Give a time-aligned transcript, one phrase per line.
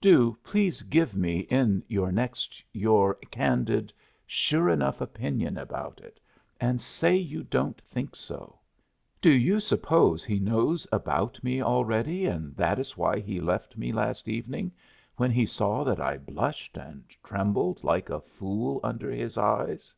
[0.00, 3.92] Do, please give me in your next your candid,
[4.28, 6.20] sure enough opinion about it,
[6.60, 8.60] and say you don't think so.
[9.20, 13.76] Do you suppose He knows about me already, and that that is why He left
[13.76, 14.70] me last evening
[15.16, 19.92] when He saw that I blushed and trembled like a fool under His eyes?